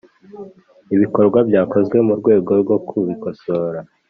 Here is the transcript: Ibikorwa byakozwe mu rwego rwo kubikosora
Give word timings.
Ibikorwa 0.95 1.39
byakozwe 1.49 1.97
mu 2.07 2.13
rwego 2.19 2.51
rwo 2.61 2.77
kubikosora 2.87 3.79